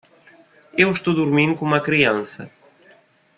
[0.75, 2.49] Eu estou dormindo com uma criança.